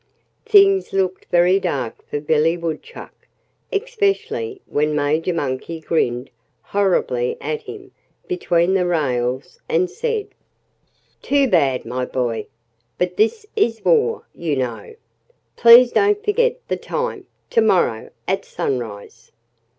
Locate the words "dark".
1.59-2.03